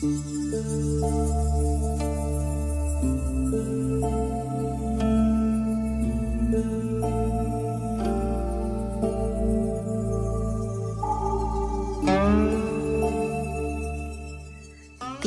[0.00, 0.06] 第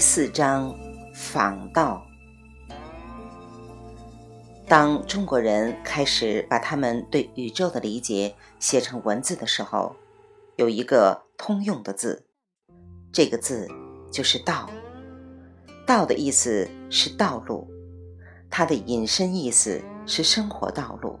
[0.00, 0.74] 四章，
[1.14, 2.04] 访道。
[4.66, 9.94] 当中国人开始把他们对宇宙的理解写成文字的时候，
[10.56, 12.26] 有一个通用的字，
[13.12, 13.68] 这个字
[14.16, 14.70] 就是“道”。
[15.86, 17.68] 道的意思是道路，
[18.48, 21.20] 它的引申意思是生活道路。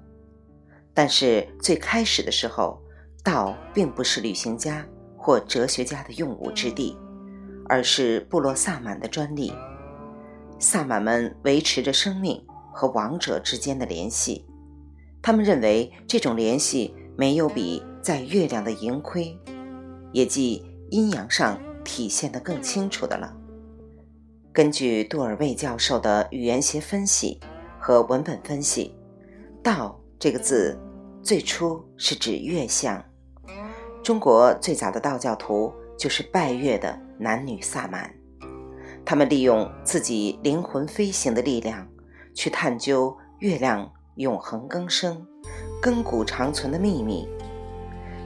[0.94, 2.80] 但是最开始的时候，
[3.22, 4.82] 道并不是旅行家
[5.18, 6.96] 或哲学家的用武之地。
[7.68, 9.52] 而是部落萨满的专利。
[10.60, 12.40] 萨满们维持着生命
[12.72, 14.46] 和王者之间的联系，
[15.20, 19.36] 他们认为这种联系没有比在月亮的盈亏，
[20.12, 23.34] 也即阴阳上体现得更清楚的了。
[24.52, 27.40] 根据杜尔卫教授的语言学分析
[27.78, 28.94] 和文本分析
[29.64, 30.78] ，“道”这个字
[31.22, 33.02] 最初是指月相。
[34.02, 37.06] 中国最早的道教徒就是拜月的。
[37.18, 38.14] 男女萨满，
[39.02, 41.88] 他们利用自己灵魂飞行的力量，
[42.34, 45.26] 去探究月亮永恒更生、
[45.82, 47.26] 亘古长存的秘密。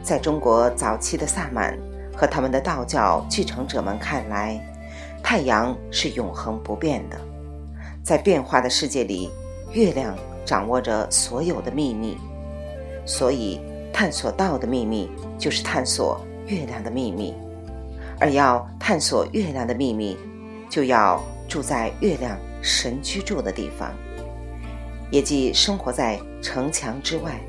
[0.02, 1.78] 在中国早期的萨满
[2.20, 4.60] 和他们的道教继承者们看来，
[5.22, 7.18] 太阳是永恒不变的，
[8.02, 9.30] 在变化的世界里，
[9.72, 12.18] 月亮掌握着所有的秘密。
[13.06, 13.58] 所以，
[13.90, 17.34] 探索道的秘密，就是探索月亮的秘密。
[18.18, 20.14] 而要探索月亮的秘密，
[20.68, 21.18] 就要
[21.48, 23.90] 住在月亮神居住的地方，
[25.10, 27.40] 也即生活在城墙之外，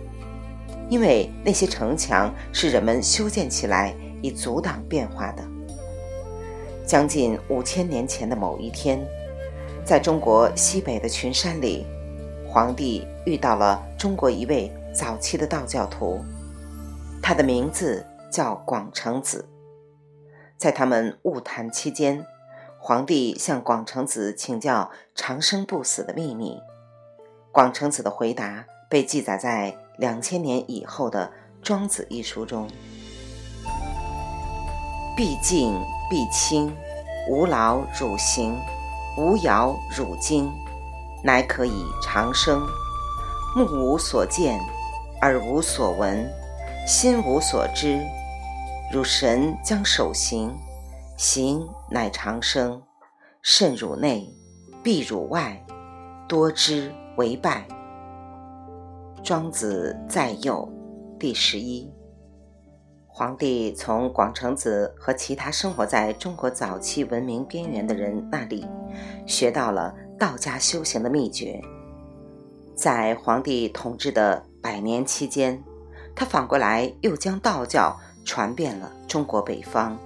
[0.87, 5.43] 因为那些城墙是人们修建起来以阻挡变化的。
[6.85, 8.99] 将近五千年前的某一天，
[9.85, 11.85] 在中国西北的群山里，
[12.47, 16.19] 皇帝遇到了中国一位早期的道教徒，
[17.21, 19.47] 他的名字叫广成子。
[20.57, 22.25] 在他们晤谈期间，
[22.77, 26.59] 皇帝向广成子请教长生不死的秘密。
[27.51, 31.27] 广成子的回答被记载在两千年以后的
[31.61, 32.67] 《庄子》一书中
[35.15, 35.73] ：“必静
[36.09, 36.75] 必清，
[37.29, 38.55] 无劳汝行，
[39.17, 40.51] 无摇汝精，
[41.23, 42.65] 乃可以长生。
[43.55, 44.59] 目无所见，
[45.21, 46.25] 耳无所闻，
[46.87, 48.01] 心无所知。”
[48.91, 50.53] 汝神将守行，
[51.17, 52.81] 行乃长生。
[53.41, 54.33] 慎汝内，
[54.83, 55.63] 必汝外，
[56.27, 57.65] 多知为败。
[59.23, 60.67] 庄子在右，
[61.19, 61.91] 第十一。
[63.13, 68.65] 皇帝从广成子和其他生活在中国早期文明边缘的人那里，
[69.27, 71.61] 学到了道家修行的秘诀。
[72.73, 75.61] 在皇帝统治的百年期间，
[76.15, 77.97] 他反过来又将道教。
[78.23, 79.97] 传遍了中国北方。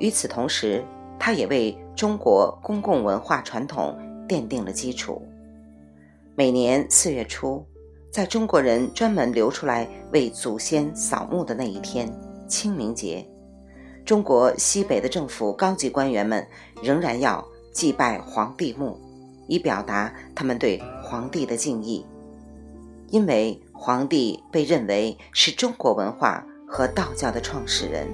[0.00, 0.84] 与此同时，
[1.16, 3.96] 他也为中国公共文化传统
[4.28, 5.22] 奠定了基础。
[6.34, 7.64] 每年四月初，
[8.10, 12.10] 在中国人专门留出来为祖先扫墓的那一天——
[12.48, 13.24] 清明节，
[14.04, 16.46] 中国西北的政府高级官员们
[16.82, 18.98] 仍然要祭拜皇帝墓，
[19.46, 22.04] 以表达他们对皇帝的敬意。
[23.08, 26.44] 因为皇帝被认为是中国文化。
[26.72, 28.06] 和道教的创始人，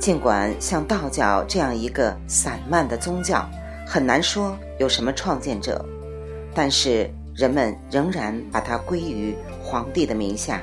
[0.00, 3.46] 尽管像道教这样一个散漫的宗教
[3.86, 5.84] 很难说有什么创建者，
[6.54, 9.32] 但是人们仍然把它归于
[9.62, 10.60] 皇帝的名下。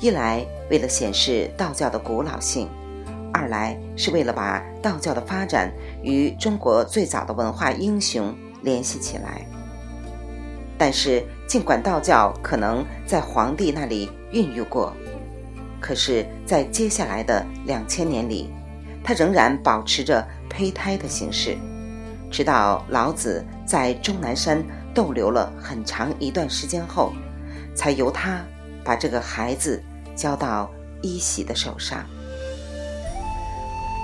[0.00, 2.66] 一来为了显示道教的古老性，
[3.30, 5.70] 二来是为了把道教的发展
[6.02, 9.44] 与中国最早的文化英雄联系起来。
[10.78, 14.94] 但是，尽管道教可能在皇帝那里孕育过，
[15.78, 18.50] 可是，在接下来的两千年里，
[19.04, 21.54] 它仍然保持着胚胎的形式，
[22.30, 24.64] 直到老子在终南山
[24.94, 27.12] 逗留了很长一段时间后，
[27.74, 28.44] 才由他
[28.84, 29.82] 把这个孩子
[30.14, 32.04] 交到一喜的手上。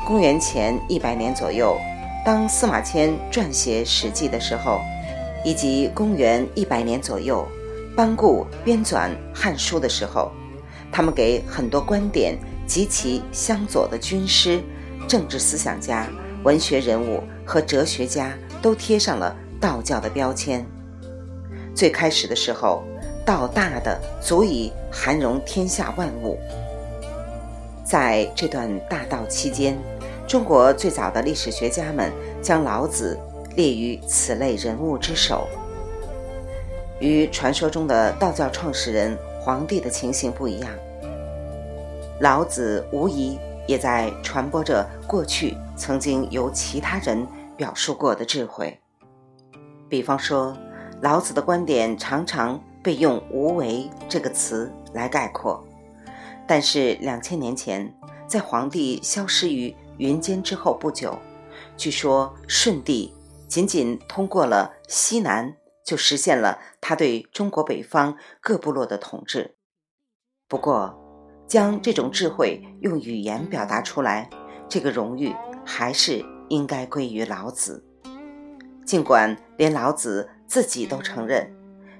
[0.06, 1.76] 公元前一百年左右，
[2.24, 4.80] 当司马迁撰写《史记》的时候。
[5.44, 7.46] 以及公元一百年左右，
[7.96, 10.32] 班固编纂《汉书》的时候，
[10.90, 12.36] 他们给很多观点
[12.66, 14.60] 极其相左的军师、
[15.06, 16.08] 政治思想家、
[16.42, 20.66] 文学人物和哲学家都贴上了道教的标签。
[21.78, 22.82] 最开始的时候，
[23.24, 26.36] 道大的足以涵容天下万物。
[27.84, 29.78] 在这段大道期间，
[30.26, 33.16] 中国最早的历史学家们将老子
[33.54, 35.46] 列于此类人物之首。
[36.98, 40.68] 与传说中的道教创始人黄帝的情形不一样，
[42.18, 43.38] 老子无疑
[43.68, 47.24] 也在传播着过去曾经由其他人
[47.56, 48.76] 表述过的智慧。
[49.88, 50.56] 比方说，
[51.00, 55.64] 老子的观点常常被用“无为”这个词来概括，
[56.46, 57.94] 但是两千年前，
[58.26, 61.16] 在皇帝消失于云间之后不久，
[61.76, 63.14] 据说舜帝
[63.46, 65.54] 仅仅通过了西南，
[65.84, 69.54] 就实现了他对中国北方各部落的统治。
[70.48, 70.98] 不过，
[71.46, 74.28] 将这种智慧用语言表达出来，
[74.68, 75.32] 这个荣誉
[75.64, 77.84] 还是应该归于老子。
[78.84, 81.54] 尽管连老子自己都承认，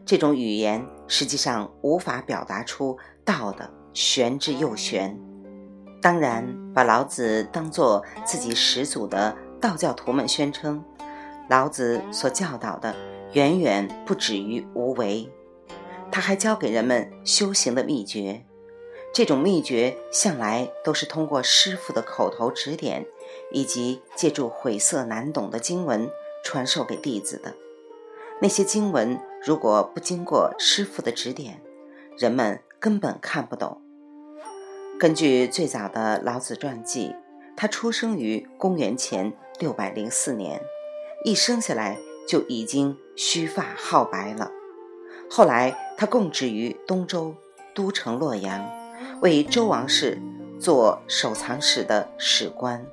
[0.07, 5.17] 这种语言实际上无法表达出道的玄之又玄。
[6.01, 10.83] 当然，把老子当作自己始祖的道教徒们宣称，
[11.51, 12.95] 老子所教导的
[13.35, 15.31] 远远不止于无为，
[16.11, 18.47] 他还教给人们修行的秘诀。
[19.13, 23.05] 这种秘诀向来都是通过师傅的口头指点，
[23.53, 26.09] 以及借助晦涩难懂的经文
[26.45, 27.55] 传授给弟子的。
[28.41, 31.61] 那些经文如果不经过师傅的指点，
[32.17, 33.81] 人们根本看不懂。
[34.99, 37.17] 根据最早的老子传记，
[37.57, 40.61] 他出生于公元前六百零四年，
[41.25, 41.99] 一生下来
[42.29, 44.53] 就已经须发皓白了。
[45.29, 47.35] 后来他供职于东周
[47.75, 48.65] 都城洛阳，
[49.21, 50.21] 为周王室
[50.61, 52.87] 做守藏史的史官。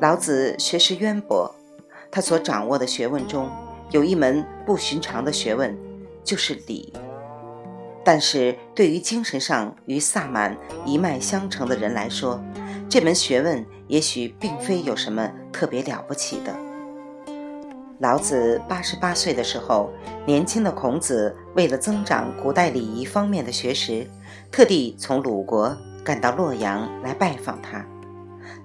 [0.00, 1.52] 老子学识渊博，
[2.12, 3.50] 他所掌握的学问中
[3.92, 5.76] 有一门不寻常的学问，
[6.24, 6.92] 就是礼。
[8.04, 12.42] 但是对于精神上与萨满一脉相承的人来说，
[12.88, 16.52] 这门学问也许并非有什么特别了不起的。
[18.00, 19.90] 老子八十八岁的时候，
[20.26, 24.04] 年轻的孔子为了增长古代礼仪方面的学识，
[24.50, 27.86] 特地从鲁国赶到洛阳来拜访他。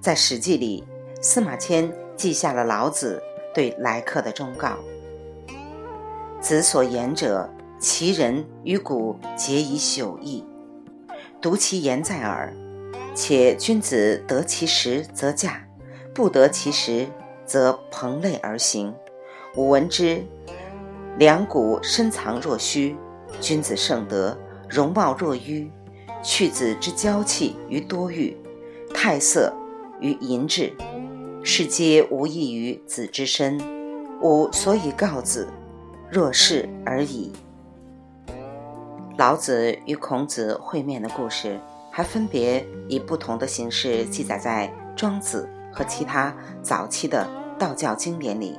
[0.00, 0.82] 在《史记》里，
[1.20, 3.22] 司马迁记下了老子
[3.54, 4.76] 对来客的忠告
[6.40, 7.48] ：“子所言者。”
[7.80, 10.44] 其人与古皆以朽异，
[11.40, 12.52] 独其言在耳。
[13.14, 15.64] 且君子得其时则驾，
[16.12, 17.06] 不得其时
[17.46, 18.92] 则蓬类而行。
[19.54, 20.24] 吾闻之，
[21.18, 22.96] 两骨深藏若虚，
[23.40, 24.36] 君子盛德，
[24.68, 25.70] 容貌若愚。
[26.24, 28.36] 去子之娇气于多欲，
[28.92, 29.54] 态色
[30.00, 30.72] 于淫志，
[31.44, 33.56] 是皆无益于子之身。
[34.20, 35.46] 吾所以告子，
[36.10, 37.32] 若是而已。
[39.16, 41.60] 老子与孔子会面的故事，
[41.90, 47.28] 还分别以不同的形式记载在《庄子》和其他早期的
[47.58, 48.56] 道教经典里。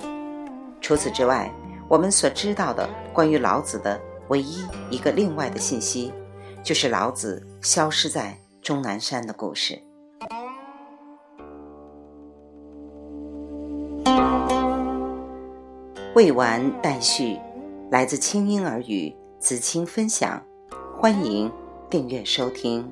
[0.82, 1.50] 除此之外，
[1.88, 6.14] 我们所知道的关于老子的唯一一个另外的信息，
[6.62, 9.82] 就是老子消失在终南山的故事。
[16.16, 17.38] 未完待续，
[17.92, 20.44] 来自清音耳语子青分享。
[20.98, 21.52] 欢迎
[21.88, 22.92] 订阅收听。